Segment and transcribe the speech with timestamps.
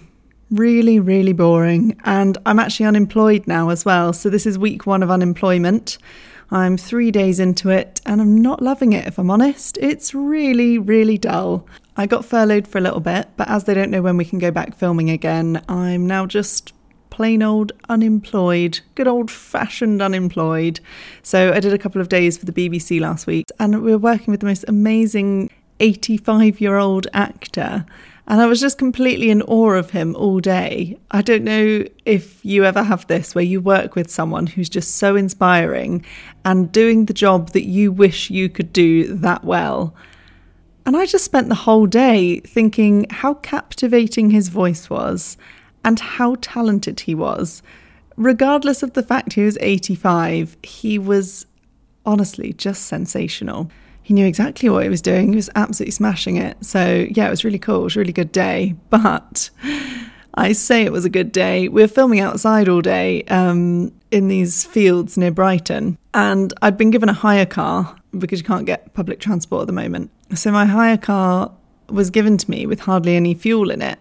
[0.52, 2.00] Really, really boring.
[2.06, 4.14] And I'm actually unemployed now as well.
[4.14, 6.00] So this is week one of unemployment.
[6.50, 9.78] I'm three days into it and I'm not loving it, if I'm honest.
[9.80, 11.68] It's really, really dull.
[11.96, 14.40] I got furloughed for a little bit, but as they don't know when we can
[14.40, 16.74] go back filming again, I'm now just
[17.12, 20.80] plain old unemployed, good old fashioned unemployed.
[21.22, 24.00] So I did a couple of days for the BBC last week and we were
[24.00, 27.86] working with the most amazing 85 year old actor.
[28.30, 31.00] And I was just completely in awe of him all day.
[31.10, 34.98] I don't know if you ever have this where you work with someone who's just
[34.98, 36.06] so inspiring
[36.46, 39.96] and doing the job that you wish you could do that well.
[40.86, 45.36] And I just spent the whole day thinking how captivating his voice was
[45.84, 47.64] and how talented he was.
[48.16, 51.48] Regardless of the fact he was 85, he was
[52.06, 53.72] honestly just sensational
[54.10, 55.30] he knew exactly what he was doing.
[55.30, 56.58] He was absolutely smashing it.
[56.66, 57.82] So, yeah, it was really cool.
[57.82, 58.74] It was a really good day.
[58.90, 59.52] But
[60.34, 61.68] I say it was a good day.
[61.68, 65.96] We were filming outside all day um, in these fields near Brighton.
[66.16, 69.74] And I'd been given a hire car because you can't get public transport at the
[69.74, 70.10] moment.
[70.34, 71.52] So, my hire car
[71.90, 74.00] was given to me with hardly any fuel in it.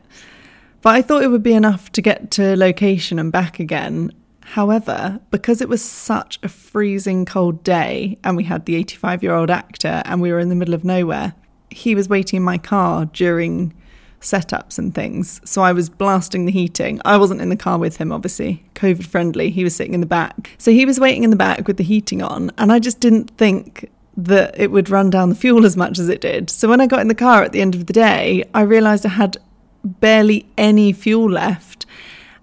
[0.81, 4.13] But I thought it would be enough to get to location and back again.
[4.53, 9.35] However, because it was such a freezing cold day and we had the 85 year
[9.35, 11.35] old actor and we were in the middle of nowhere,
[11.69, 13.75] he was waiting in my car during
[14.23, 15.43] setups and things.
[15.45, 16.99] So I was blasting the heating.
[17.05, 19.51] I wasn't in the car with him, obviously, COVID friendly.
[19.51, 20.51] He was sitting in the back.
[20.57, 22.51] So he was waiting in the back with the heating on.
[22.57, 26.09] And I just didn't think that it would run down the fuel as much as
[26.09, 26.49] it did.
[26.49, 29.05] So when I got in the car at the end of the day, I realised
[29.05, 29.37] I had
[29.85, 31.85] barely any fuel left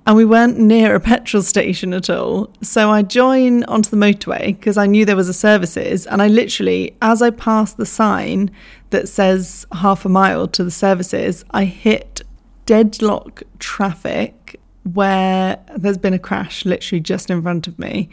[0.06, 2.52] and we weren't near a petrol station at all.
[2.62, 6.28] So I join onto the motorway because I knew there was a services, and I
[6.28, 8.52] literally, as I passed the sign
[8.91, 12.22] that says half a mile to the services, I hit
[12.66, 14.59] deadlock traffic
[14.94, 18.09] where there's been a crash literally just in front of me.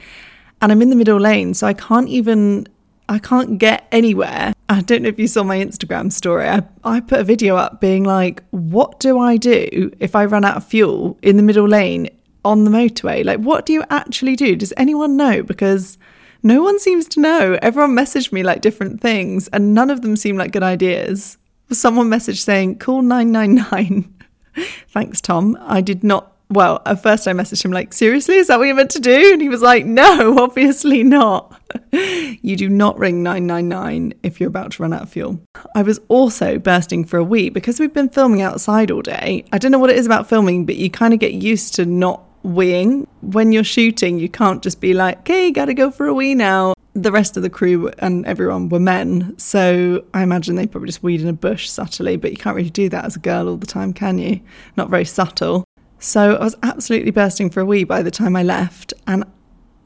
[0.63, 2.67] And I'm in the middle lane, so I can't even
[3.09, 4.55] I can't get anywhere.
[4.73, 6.49] I don't know if you saw my Instagram story.
[6.49, 10.47] I, I put a video up being like, what do I do if I run
[10.47, 12.09] out of fuel in the middle lane
[12.43, 13.23] on the motorway?
[13.23, 14.57] Like, what do you actually do?
[14.57, 15.43] Does anyone know?
[15.43, 15.99] Because
[16.43, 17.59] no one seems to know.
[17.61, 21.37] Everyone messaged me like different things, and none of them seem like good ideas.
[21.71, 24.15] Someone messaged saying, call 999.
[24.89, 25.59] Thanks, Tom.
[25.61, 28.77] I did not well, at first I messaged him like, seriously, is that what you're
[28.77, 29.33] meant to do?
[29.33, 31.61] And he was like, no, obviously not.
[31.93, 35.41] you do not ring 999 if you're about to run out of fuel.
[35.75, 39.45] I was also bursting for a wee because we've been filming outside all day.
[39.53, 41.87] I don't know what it is about filming, but you kind of get used to
[41.87, 43.07] not weeing.
[43.21, 46.75] When you're shooting, you can't just be like, okay, gotta go for a wee now.
[46.95, 51.03] The rest of the crew and everyone were men, so I imagine they probably just
[51.03, 53.57] weed in a bush subtly, but you can't really do that as a girl all
[53.57, 54.41] the time, can you?
[54.77, 55.65] Not very subtle.
[56.03, 58.93] So I was absolutely bursting for a wee by the time I left.
[59.07, 59.25] And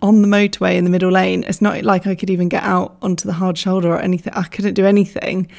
[0.01, 2.97] on the motorway in the middle lane, it's not like I could even get out
[3.03, 4.33] onto the hard shoulder or anything.
[4.33, 5.51] I couldn't do anything.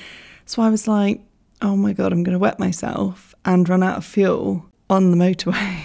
[0.45, 1.21] So I was like,
[1.61, 5.17] oh my God, I'm going to wet myself and run out of fuel on the
[5.17, 5.83] motorway.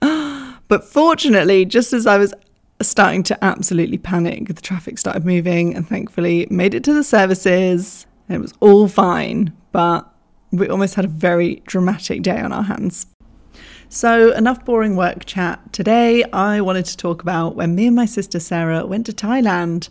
[0.68, 2.34] but fortunately, just as I was
[2.82, 8.06] starting to absolutely panic, the traffic started moving and thankfully made it to the services
[8.28, 9.52] it was all fine.
[9.72, 10.08] But
[10.50, 13.06] we almost had a very dramatic day on our hands.
[13.94, 15.70] So, enough boring work chat.
[15.70, 19.90] Today, I wanted to talk about when me and my sister Sarah went to Thailand.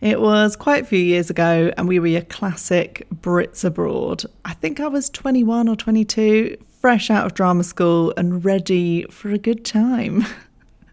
[0.00, 4.24] It was quite a few years ago, and we were your classic Brits abroad.
[4.46, 9.28] I think I was 21 or 22, fresh out of drama school and ready for
[9.28, 10.24] a good time.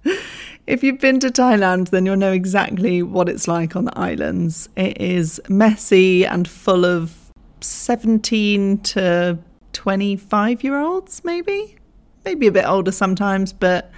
[0.68, 4.68] if you've been to Thailand, then you'll know exactly what it's like on the islands.
[4.75, 7.15] It is messy and full of
[7.62, 9.39] 17 to
[9.71, 11.77] 25 year olds, maybe
[12.25, 13.92] maybe a bit older sometimes, but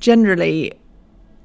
[0.00, 0.72] generally,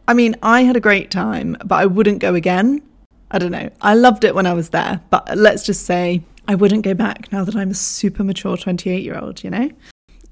[0.07, 2.81] I mean, I had a great time, but I wouldn't go again.
[3.29, 3.69] I don't know.
[3.81, 7.31] I loved it when I was there, but let's just say I wouldn't go back
[7.31, 9.69] now that I'm a super mature 28 year old, you know?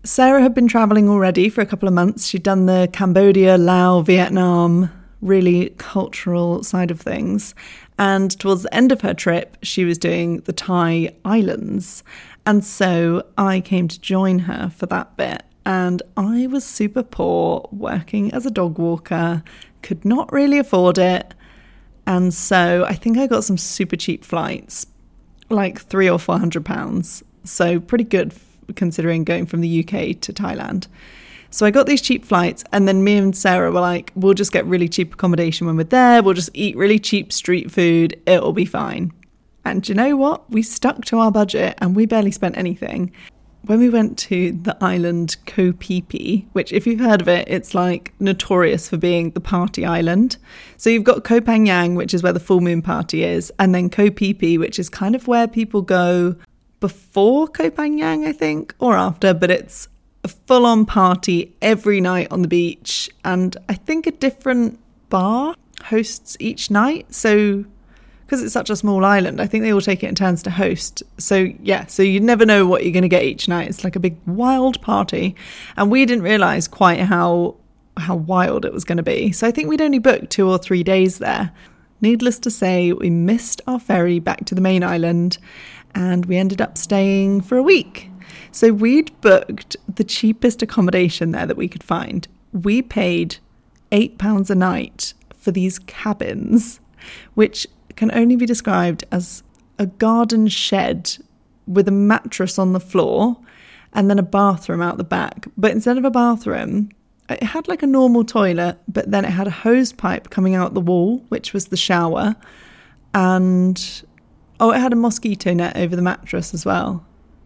[0.05, 2.27] Sarah had been traveling already for a couple of months.
[2.27, 4.89] She'd done the Cambodia, Laos, Vietnam,
[5.19, 7.53] really cultural side of things.
[7.97, 12.03] And towards the end of her trip, she was doing the Thai islands.
[12.45, 17.67] And so I came to join her for that bit and I was super poor
[17.71, 19.43] working as a dog walker,
[19.81, 21.33] could not really afford it.
[22.07, 24.87] And so I think I got some super cheap flights.
[25.49, 27.23] like three or four hundred pounds.
[27.43, 28.33] So pretty good
[28.75, 30.87] considering going from the UK to Thailand.
[31.51, 34.51] So I got these cheap flights, and then me and Sarah were like, we'll just
[34.51, 36.21] get really cheap accommodation when we're there.
[36.21, 38.19] We'll just eat really cheap street food.
[38.25, 39.13] It'll be fine.
[39.63, 40.49] And you know what?
[40.51, 43.11] We stuck to our budget and we barely spent anything.
[43.65, 48.13] When we went to the island Phi, which, if you've heard of it, it's like
[48.19, 50.37] notorious for being the party island.
[50.77, 53.89] So you've got Koh Phangan, which is where the full moon party is, and then
[53.89, 56.35] Phi, which is kind of where people go
[56.79, 59.87] before Koh Phangan, I think, or after, but it's
[60.23, 63.09] a full on party every night on the beach.
[63.23, 64.79] And I think a different
[65.09, 67.13] bar hosts each night.
[67.15, 67.65] So
[68.25, 70.49] because it's such a small island, I think they all take it in turns to
[70.49, 71.03] host.
[71.17, 73.67] So yeah, so you never know what you're going to get each night.
[73.67, 75.35] It's like a big wild party,
[75.77, 77.55] and we didn't realize quite how
[77.97, 79.31] how wild it was going to be.
[79.31, 81.51] So I think we'd only booked two or three days there.
[82.01, 85.37] Needless to say, we missed our ferry back to the main island,
[85.93, 88.09] and we ended up staying for a week.
[88.51, 92.27] So we'd booked the cheapest accommodation there that we could find.
[92.51, 93.37] We paid
[93.91, 96.79] eight pounds a night for these cabins,
[97.33, 99.43] which can only be described as
[99.79, 101.17] a garden shed
[101.67, 103.37] with a mattress on the floor
[103.93, 105.47] and then a bathroom out the back.
[105.57, 106.89] But instead of a bathroom,
[107.29, 110.73] it had like a normal toilet, but then it had a hose pipe coming out
[110.73, 112.35] the wall, which was the shower.
[113.13, 114.03] And
[114.59, 117.05] oh, it had a mosquito net over the mattress as well.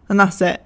[0.09, 0.63] And that's it.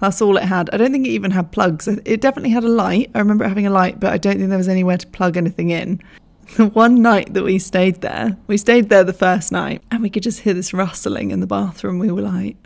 [0.00, 0.70] That's all it had.
[0.72, 1.88] I don't think it even had plugs.
[1.88, 3.10] It definitely had a light.
[3.14, 5.70] I remember having a light, but I don't think there was anywhere to plug anything
[5.70, 6.00] in.
[6.56, 10.10] The one night that we stayed there, we stayed there the first night, and we
[10.10, 11.98] could just hear this rustling in the bathroom.
[11.98, 12.56] We were like,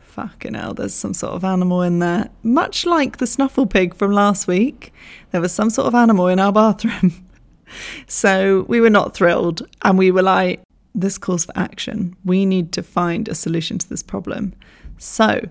[0.00, 2.30] fucking hell, there's some sort of animal in there.
[2.42, 4.92] Much like the snuffle pig from last week,
[5.30, 7.24] there was some sort of animal in our bathroom.
[8.06, 10.60] so we were not thrilled, and we were like,
[10.94, 12.16] this calls for action.
[12.24, 14.54] We need to find a solution to this problem.
[14.96, 15.48] So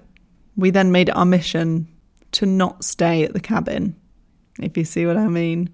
[0.57, 1.87] we then made it our mission
[2.33, 3.95] to not stay at the cabin,
[4.59, 5.69] if you see what I mean.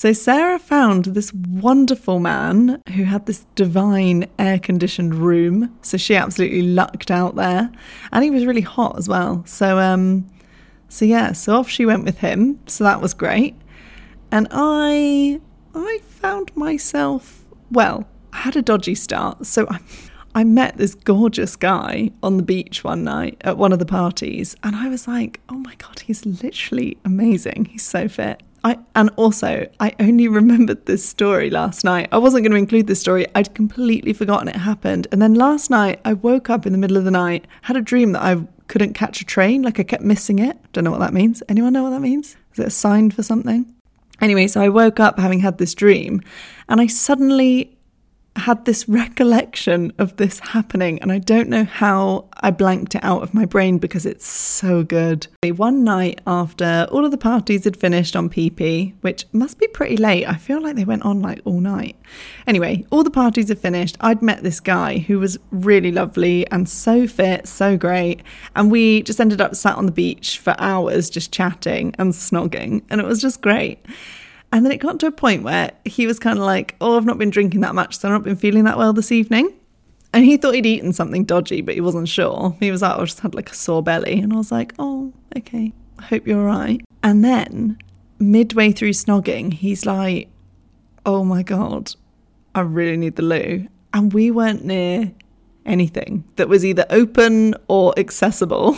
[0.00, 5.76] So Sarah found this wonderful man who had this divine air conditioned room.
[5.82, 7.70] So she absolutely lucked out there.
[8.10, 9.44] And he was really hot as well.
[9.44, 10.26] So um
[10.88, 12.60] so yeah, so off she went with him.
[12.66, 13.54] So that was great.
[14.32, 15.38] And I
[15.74, 19.44] I found myself well, I had a dodgy start.
[19.44, 19.80] So I
[20.34, 24.54] I met this gorgeous guy on the beach one night at one of the parties,
[24.62, 27.64] and I was like, oh my God, he's literally amazing.
[27.64, 28.40] He's so fit.
[28.62, 32.08] I, and also, I only remembered this story last night.
[32.12, 33.26] I wasn't going to include this story.
[33.34, 35.06] I'd completely forgotten it happened.
[35.12, 37.80] And then last night, I woke up in the middle of the night, had a
[37.80, 40.58] dream that I couldn't catch a train, like I kept missing it.
[40.72, 41.42] Don't know what that means.
[41.48, 42.36] Anyone know what that means?
[42.52, 43.74] Is it a sign for something?
[44.20, 46.20] Anyway, so I woke up having had this dream,
[46.68, 47.76] and I suddenly
[48.40, 53.22] had this recollection of this happening, and I don't know how I blanked it out
[53.22, 55.26] of my brain because it's so good.
[55.44, 59.96] One night after all of the parties had finished on PP, which must be pretty
[59.96, 61.96] late, I feel like they went on like all night.
[62.46, 63.96] Anyway, all the parties had finished.
[64.00, 68.22] I'd met this guy who was really lovely and so fit, so great,
[68.56, 72.82] and we just ended up sat on the beach for hours just chatting and snogging,
[72.90, 73.78] and it was just great.
[74.52, 77.04] And then it got to a point where he was kind of like, Oh, I've
[77.04, 79.52] not been drinking that much, so I've not been feeling that well this evening.
[80.12, 82.56] And he thought he'd eaten something dodgy, but he wasn't sure.
[82.58, 84.18] He was like, oh, I just had like a sore belly.
[84.18, 85.72] And I was like, Oh, okay.
[85.98, 86.80] I hope you're all right.
[87.02, 87.78] And then
[88.18, 90.28] midway through snogging, he's like,
[91.06, 91.94] Oh my God,
[92.54, 93.68] I really need the loo.
[93.92, 95.12] And we weren't near
[95.64, 98.76] anything that was either open or accessible.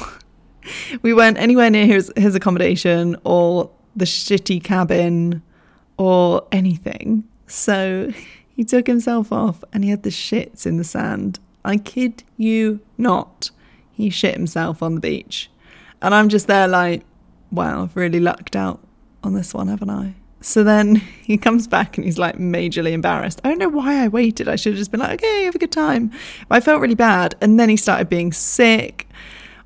[1.03, 5.43] we weren't anywhere near his, his accommodation or the shitty cabin
[5.97, 7.25] or anything.
[7.47, 8.13] So
[8.57, 11.39] he took himself off and he had the shits in the sand.
[11.65, 13.51] I kid you not.
[13.93, 15.51] He shit himself on the beach.
[16.01, 17.05] And I'm just there like,
[17.51, 18.81] wow, I've really lucked out
[19.23, 20.15] on this one, haven't I?
[20.41, 23.41] So then he comes back and he's like majorly embarrassed.
[23.45, 24.49] I don't know why I waited.
[24.49, 26.11] I should have just been like, okay, have a good time.
[26.49, 27.35] But I felt really bad.
[27.41, 29.09] And then he started being sick.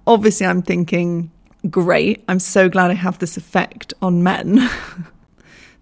[0.06, 1.30] Obviously, I'm thinking,
[1.70, 2.22] great.
[2.28, 4.68] I'm so glad I have this effect on men.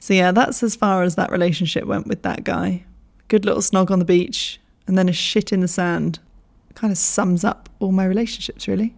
[0.04, 2.84] So yeah, that's as far as that relationship went with that guy.
[3.28, 6.18] Good little snog on the beach and then a shit in the sand.
[6.74, 8.94] Kind of sums up all my relationships, really.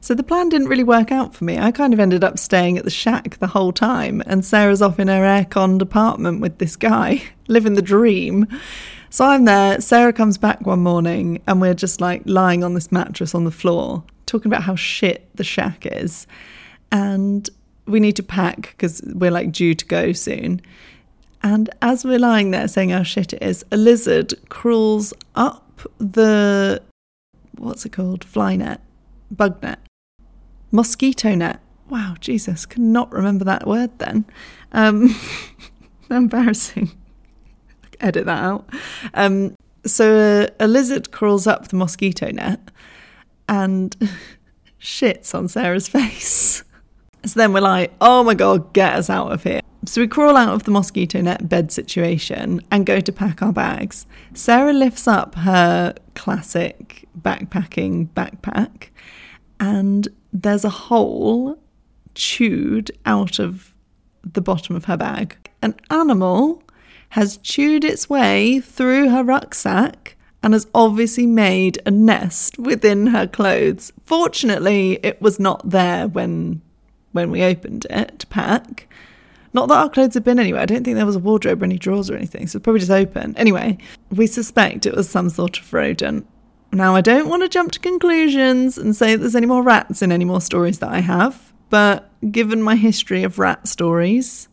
[0.00, 1.58] So the plan didn't really work out for me.
[1.58, 4.98] I kind of ended up staying at the shack the whole time, and Sarah's off
[4.98, 8.46] in her air-conned apartment with this guy, living the dream.
[9.10, 9.78] So I'm there.
[9.82, 13.50] Sarah comes back one morning, and we're just like lying on this mattress on the
[13.50, 16.26] floor, talking about how shit the shack is.
[16.90, 17.48] And
[17.90, 20.60] we need to pack because we're like due to go soon.
[21.42, 26.82] And as we're lying there saying how shit it is, a lizard crawls up the
[27.56, 28.24] what's it called?
[28.24, 28.80] Fly net,
[29.30, 29.78] bug net,
[30.70, 31.60] mosquito net.
[31.88, 34.24] Wow, Jesus, cannot remember that word then.
[34.72, 35.14] Um,
[36.10, 36.92] embarrassing.
[38.00, 38.68] Edit that out.
[39.14, 39.54] Um,
[39.84, 42.70] so a, a lizard crawls up the mosquito net
[43.48, 43.96] and
[44.80, 46.64] shits on Sarah's face.
[47.24, 49.60] So then we're like, oh my God, get us out of here.
[49.86, 53.52] So we crawl out of the mosquito net bed situation and go to pack our
[53.52, 54.06] bags.
[54.34, 58.88] Sarah lifts up her classic backpacking backpack,
[59.58, 61.58] and there's a hole
[62.14, 63.74] chewed out of
[64.22, 65.36] the bottom of her bag.
[65.62, 66.62] An animal
[67.10, 73.26] has chewed its way through her rucksack and has obviously made a nest within her
[73.26, 73.92] clothes.
[74.06, 76.62] Fortunately, it was not there when
[77.12, 78.88] when we opened it to pack.
[79.52, 80.62] Not that our clothes had been anywhere.
[80.62, 82.90] I don't think there was a wardrobe or any drawers or anything, so probably just
[82.90, 83.36] open.
[83.36, 83.78] Anyway,
[84.10, 86.26] we suspect it was some sort of rodent.
[86.72, 90.12] Now, I don't want to jump to conclusions and say there's any more rats in
[90.12, 94.48] any more stories that I have, but given my history of rat stories,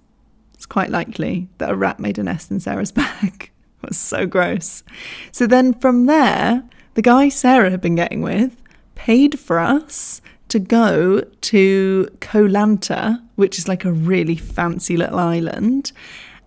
[0.55, 3.51] it's quite likely that a rat made a nest in Sarah's bag.
[3.83, 4.83] it was so gross.
[5.31, 6.63] So then from there,
[6.95, 8.63] the guy Sarah had been getting with
[8.95, 15.19] paid for us to go to Koh Lanta, which is like a really fancy little
[15.19, 15.91] island,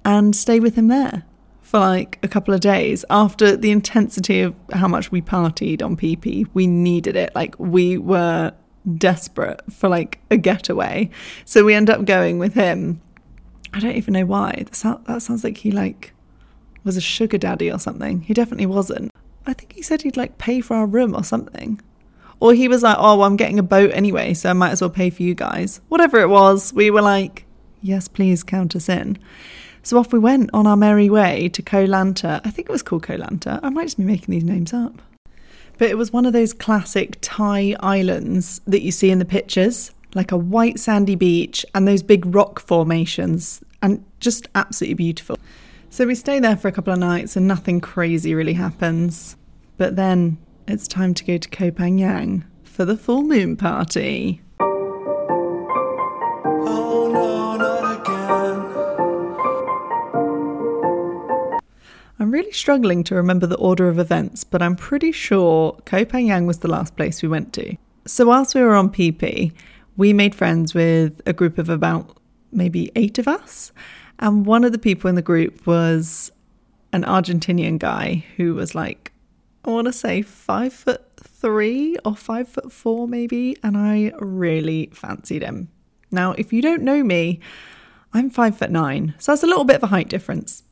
[0.04, 1.24] and stay with him there
[1.62, 3.04] for like a couple of days.
[3.10, 7.34] After the intensity of how much we partied on PP, we needed it.
[7.34, 8.52] Like we were
[8.96, 11.10] desperate for like a getaway.
[11.44, 13.00] So we end up going with him.
[13.72, 14.64] I don't even know why.
[14.66, 16.12] That, sounds like he like
[16.82, 18.22] was a sugar daddy or something.
[18.22, 19.12] He definitely wasn't.
[19.46, 21.80] I think he said he'd like pay for our room or something.
[22.40, 24.80] Or he was like, oh, well, I'm getting a boat anyway, so I might as
[24.80, 25.80] well pay for you guys.
[25.88, 27.44] Whatever it was, we were like,
[27.82, 29.18] yes, please count us in.
[29.82, 32.40] So off we went on our merry way to Koh Lanta.
[32.44, 33.60] I think it was called Koh Lanta.
[33.62, 35.00] I might just be making these names up.
[35.78, 39.92] But it was one of those classic Thai islands that you see in the pictures,
[40.14, 45.38] like a white sandy beach and those big rock formations, and just absolutely beautiful.
[45.88, 49.36] So we stay there for a couple of nights and nothing crazy really happens.
[49.78, 50.36] But then
[50.70, 54.40] it's time to go to Koh Phangan for the full moon party.
[56.62, 58.40] Oh no, not again.
[62.18, 66.46] I'm really struggling to remember the order of events, but I'm pretty sure Koh Phangan
[66.46, 67.76] was the last place we went to.
[68.06, 69.52] So whilst we were on PP,
[69.96, 72.16] we made friends with a group of about
[72.52, 73.72] maybe eight of us.
[74.18, 76.30] And one of the people in the group was
[76.92, 79.09] an Argentinian guy who was like,
[79.64, 83.56] I want to say five foot three or five foot four, maybe.
[83.62, 85.68] And I really fancied him.
[86.10, 87.40] Now, if you don't know me,
[88.12, 89.14] I'm five foot nine.
[89.18, 90.62] So that's a little bit of a height difference.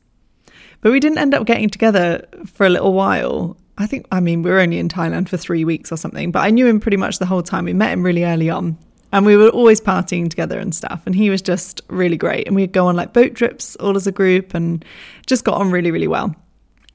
[0.81, 3.57] But we didn't end up getting together for a little while.
[3.77, 6.41] I think, I mean, we were only in Thailand for three weeks or something, but
[6.41, 7.65] I knew him pretty much the whole time.
[7.65, 8.77] We met him really early on
[9.11, 11.01] and we were always partying together and stuff.
[11.05, 12.47] And he was just really great.
[12.47, 14.83] And we'd go on like boat trips all as a group and
[15.25, 16.35] just got on really, really well.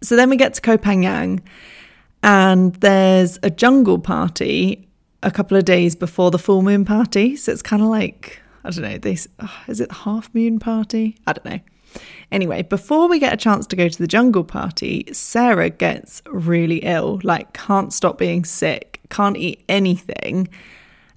[0.03, 1.41] So then we get to Koh Phangan
[2.25, 4.88] and there's a jungle party
[5.23, 7.37] a couple of days before the full moon party.
[7.37, 11.19] So it's kind of like, I don't know, this ah, is it half moon party?
[11.26, 11.61] I don't know.
[12.33, 16.78] Anyway, before we get a chance to go to the jungle party, Sarah gets really
[16.78, 20.49] ill, like can't stop being sick, can't eat anything.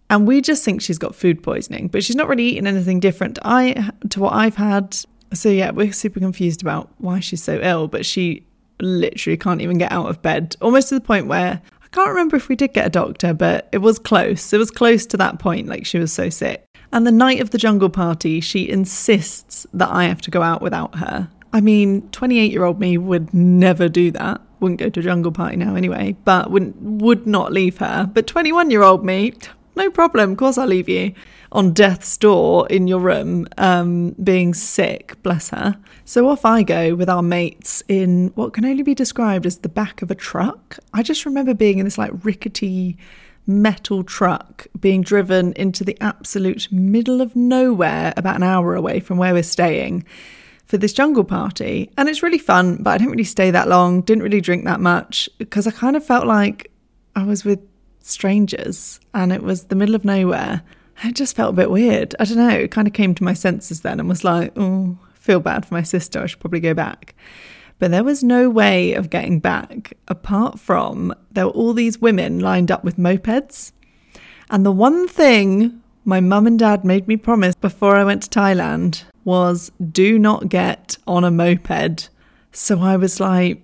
[0.09, 3.35] And we just think she's got food poisoning, but she's not really eating anything different
[3.35, 4.97] to, I, to what I've had.
[5.33, 8.45] So yeah, we're super confused about why she's so ill, but she
[8.79, 12.35] literally can't even get out of bed, almost to the point where I can't remember
[12.35, 14.51] if we did get a doctor, but it was close.
[14.51, 16.65] It was close to that point, like she was so sick.
[16.91, 20.61] And the night of the jungle party, she insists that I have to go out
[20.61, 21.29] without her.
[21.53, 24.41] I mean, 28 year old me would never do that.
[24.59, 28.09] Wouldn't go to a jungle party now anyway, but wouldn't, would not leave her.
[28.11, 29.33] But 21 year old me,
[29.77, 30.31] no problem.
[30.31, 31.13] Of course, I'll leave you
[31.51, 35.77] on death's door in your room, um, being sick, bless her.
[36.03, 39.69] So off I go with our mates in what can only be described as the
[39.69, 40.77] back of a truck.
[40.93, 42.97] I just remember being in this like rickety
[43.47, 49.17] metal truck being driven into the absolute middle of nowhere, about an hour away from
[49.17, 50.05] where we're staying.
[50.65, 51.89] For this jungle party.
[51.97, 54.81] And it's really fun, but I didn't really stay that long, didn't really drink that
[54.81, 56.69] much because I kind of felt like
[57.15, 57.61] I was with
[58.07, 60.61] strangers and it was the middle of nowhere.
[61.03, 62.15] It just felt a bit weird.
[62.19, 62.49] I don't know.
[62.49, 65.65] It kind of came to my senses then and was like, oh, I feel bad
[65.65, 66.21] for my sister.
[66.21, 67.15] I should probably go back.
[67.79, 72.39] But there was no way of getting back apart from there were all these women
[72.39, 73.71] lined up with mopeds.
[74.49, 78.29] And the one thing my mum and dad made me promise before I went to
[78.29, 82.09] Thailand was do not get on a moped.
[82.53, 83.61] So I was like,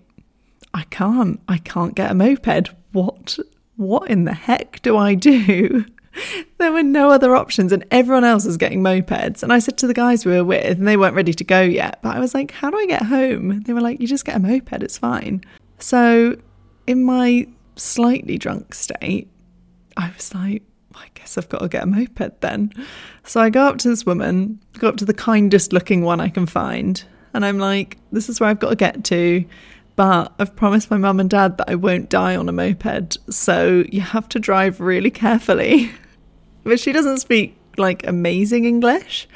[0.73, 2.69] I can't, I can't get a moped.
[2.91, 3.39] What
[3.75, 5.85] what in the heck do I do?
[6.57, 9.43] there were no other options, and everyone else was getting mopeds.
[9.43, 11.61] And I said to the guys we were with, and they weren't ready to go
[11.61, 13.61] yet, but I was like, How do I get home?
[13.61, 15.43] They were like, You just get a moped, it's fine.
[15.79, 16.37] So,
[16.87, 19.29] in my slightly drunk state,
[19.97, 20.63] I was like,
[20.95, 22.71] I guess I've got to get a moped then.
[23.23, 26.29] So I go up to this woman, go up to the kindest looking one I
[26.29, 27.03] can find,
[27.33, 29.43] and I'm like, This is where I've got to get to
[29.95, 33.83] but I've promised my mum and dad that I won't die on a moped, so
[33.89, 35.91] you have to drive really carefully.
[36.63, 39.27] but she doesn't speak like amazing English.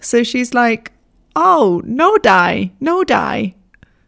[0.00, 0.92] So she's like,
[1.36, 3.54] Oh, no die, no die.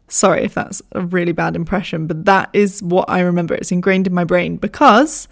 [0.09, 3.55] Sorry if that's a really bad impression, but that is what I remember.
[3.55, 5.27] It's ingrained in my brain because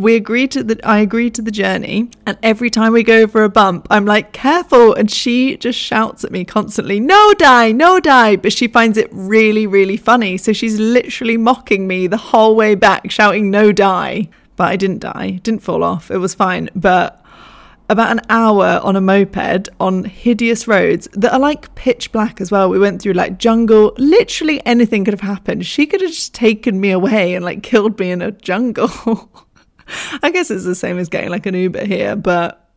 [0.00, 3.44] we agreed to the I agreed to the journey, and every time we go over
[3.44, 8.00] a bump, I'm like, careful, and she just shouts at me constantly, no die, no
[8.00, 8.36] die.
[8.36, 10.36] But she finds it really, really funny.
[10.36, 14.28] So she's literally mocking me the whole way back, shouting no die.
[14.56, 16.10] But I didn't die, didn't fall off.
[16.10, 16.70] It was fine.
[16.74, 17.20] But
[17.90, 22.50] about an hour on a moped on hideous roads that are like pitch black as
[22.50, 22.70] well.
[22.70, 25.66] We went through like jungle, literally anything could have happened.
[25.66, 29.30] She could have just taken me away and like killed me in a jungle.
[30.22, 32.70] I guess it's the same as getting like an Uber here, but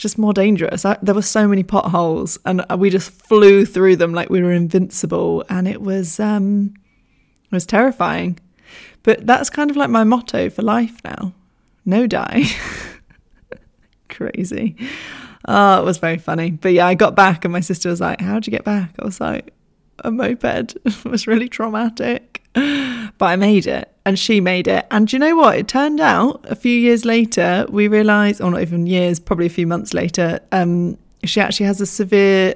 [0.00, 0.84] just more dangerous.
[0.84, 4.52] I, there were so many potholes, and we just flew through them like we were
[4.52, 6.74] invincible, and it was um,
[7.44, 8.40] it was terrifying.
[9.02, 11.32] But that's kind of like my motto for life now:
[11.84, 12.44] no die.
[14.08, 14.76] Crazy.
[15.46, 16.50] Oh, it was very funny.
[16.50, 19.04] But yeah, I got back, and my sister was like, "How'd you get back?" I
[19.04, 19.52] was like,
[20.00, 22.42] "A moped." it was really traumatic,
[23.20, 24.86] but I made it and she made it.
[24.90, 25.58] And you know what?
[25.58, 29.50] It turned out a few years later, we realised, or not even years, probably a
[29.50, 32.54] few months later, um, she actually has a severe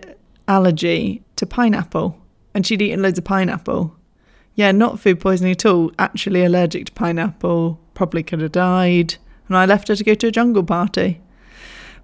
[0.49, 2.18] allergy to pineapple.
[2.54, 3.94] And she'd eaten loads of pineapple.
[4.54, 9.16] Yeah, not food poisoning at all, actually allergic to pineapple, probably could have died.
[9.49, 11.20] And I left her to go to a jungle party.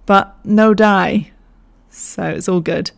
[0.05, 1.31] But no die.
[1.89, 2.91] So it's all good.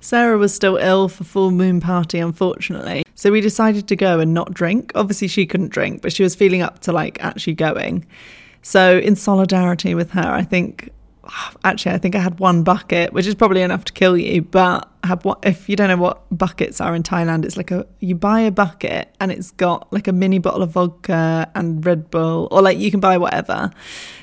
[0.00, 3.05] Sarah was still ill for full moon party, unfortunately.
[3.16, 4.92] So we decided to go and not drink.
[4.94, 8.06] Obviously, she couldn't drink, but she was feeling up to like actually going.
[8.62, 10.90] So, in solidarity with her, I think
[11.64, 14.42] actually I think I had one bucket, which is probably enough to kill you.
[14.42, 17.44] But have if you don't know what buckets are in Thailand?
[17.44, 20.70] It's like a you buy a bucket and it's got like a mini bottle of
[20.70, 23.70] vodka and Red Bull, or like you can buy whatever.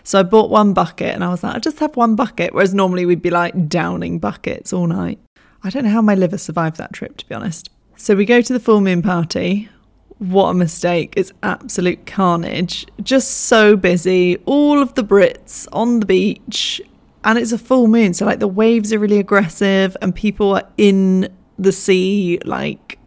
[0.03, 2.73] So I bought one bucket and I was like, I just have one bucket, whereas
[2.73, 5.19] normally we'd be like downing buckets all night.
[5.63, 7.69] I don't know how my liver survived that trip, to be honest.
[8.03, 9.69] So we go to the full moon party.
[10.17, 11.13] What a mistake.
[11.15, 12.85] It's absolute carnage.
[13.01, 14.35] Just so busy.
[14.45, 16.81] All of the Brits on the beach.
[17.23, 18.13] And it's a full moon.
[18.13, 22.99] So, like, the waves are really aggressive and people are in the sea, like,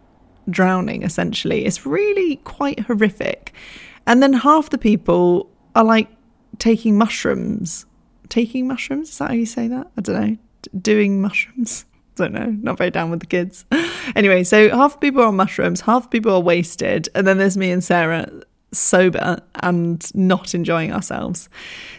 [0.48, 1.66] drowning essentially.
[1.66, 3.52] It's really quite horrific.
[4.06, 6.08] And then half the people are like
[6.58, 7.84] taking mushrooms.
[8.30, 9.10] Taking mushrooms?
[9.10, 9.90] Is that how you say that?
[9.98, 10.36] I don't know.
[10.62, 11.84] D- doing mushrooms
[12.16, 13.64] don't know, not very down with the kids.
[14.16, 17.38] anyway, so half the people are on mushrooms, half the people are wasted, and then
[17.38, 18.28] there's me and Sarah
[18.72, 21.48] sober and not enjoying ourselves.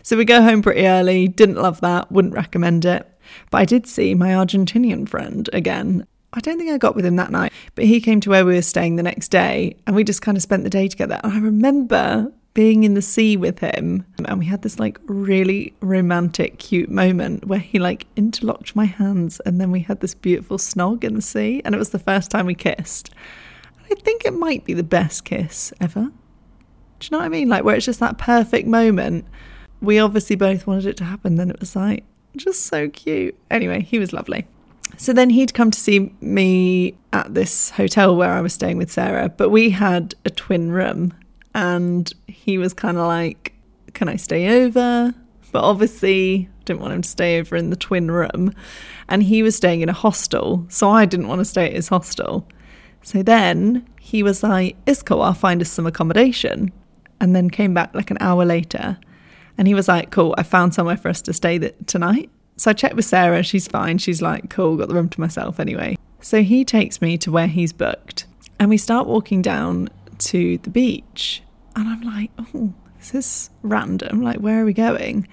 [0.04, 3.08] So we go home pretty early, didn't love that, wouldn't recommend it.
[3.52, 6.06] But I did see my Argentinian friend again.
[6.34, 8.54] I don't think I got with him that night, but he came to where we
[8.54, 11.20] were staying the next day and we just kind of spent the day together.
[11.24, 14.04] And I remember being in the sea with him.
[14.26, 19.40] And we had this like really romantic cute moment where he like interlocked my hands
[19.42, 22.32] and then we had this beautiful snog in the sea and it was the first
[22.32, 23.12] time we kissed.
[23.92, 26.10] I think it might be the best kiss ever.
[27.00, 27.48] Do you know what i mean?
[27.48, 29.26] Like where it's just that perfect moment.
[29.80, 33.38] We obviously both wanted it to happen then it was like just so cute.
[33.52, 34.48] Anyway he was lovely.
[34.98, 38.92] So then he'd come to see me at this hotel where I was staying with
[38.92, 41.14] Sarah, but we had a twin room
[41.58, 43.54] and he was kind of like,
[43.94, 45.14] Can I stay over?
[45.52, 48.54] But obviously, didn't want him to stay over in the twin room.
[49.10, 51.88] And he was staying in a hostel, so I didn't want to stay at his
[51.88, 52.48] hostel.
[53.02, 56.72] So then he was like, Isco, I'll find us some accommodation.
[57.20, 59.00] And then came back like an hour later.
[59.58, 62.30] And he was like, Cool, I found somewhere for us to stay th- tonight.
[62.58, 63.98] So I checked with Sarah, she's fine.
[63.98, 65.98] She's like, Cool, got the room to myself anyway.
[66.22, 68.28] So he takes me to where he's booked.
[68.60, 69.90] And we start walking down
[70.20, 71.42] to the beach.
[71.78, 74.24] And I'm like, oh, this is random.
[74.24, 75.28] Like, where are we going?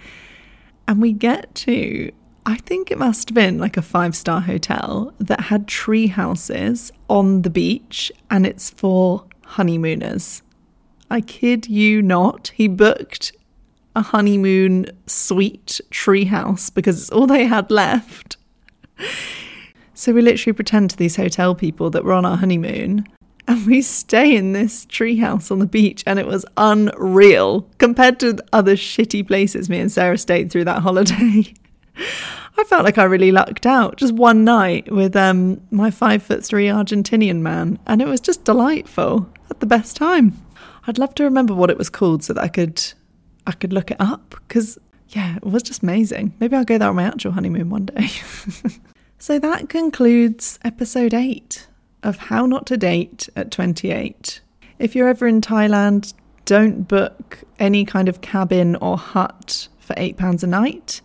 [0.87, 2.12] And we get to,
[2.44, 6.92] I think it must have been like a five star hotel that had tree houses
[7.09, 10.42] on the beach and it's for honeymooners.
[11.11, 12.52] I kid you not.
[12.54, 13.33] He booked
[13.96, 18.37] a honeymoon suite tree house because it's all they had left.
[19.94, 23.07] So we literally pretend to these hotel people that we're on our honeymoon
[23.46, 28.38] and we stay in this treehouse on the beach, and it was unreal compared to
[28.52, 31.52] other shitty places me and Sarah stayed through that holiday.
[32.57, 36.44] I felt like I really lucked out just one night with um, my five foot
[36.44, 39.28] three Argentinian man, and it was just delightful.
[39.48, 40.40] Had the best time.
[40.87, 42.83] I'd love to remember what it was called so that I could
[43.46, 44.78] I could look it up because
[45.09, 46.35] yeah, it was just amazing.
[46.40, 48.09] Maybe I'll go there on my actual honeymoon one day.
[49.18, 51.66] so that concludes episode eight
[52.05, 54.40] of How Not to Date at 28.
[54.79, 56.14] If you're ever in Thailand,
[56.45, 61.01] don't book any kind of cabin or hut for £8 a night.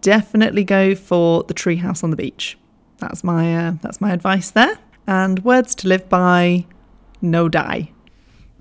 [0.00, 2.58] Definitely go for the treehouse on the beach.
[2.98, 4.78] That's my uh, that's my advice there.
[5.06, 6.66] And words to live by:
[7.20, 7.90] no die.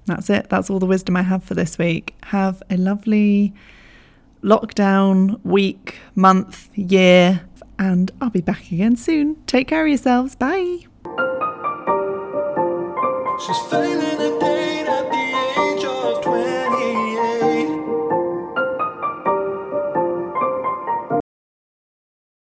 [0.05, 0.49] That's it.
[0.49, 2.15] That's all the wisdom I have for this week.
[2.23, 3.53] Have a lovely
[4.43, 7.41] lockdown week, month, year,
[7.79, 9.37] and I'll be back again soon.
[9.45, 10.35] Take care of yourselves.
[10.35, 10.85] Bye.
[13.45, 14.52] She's failing again.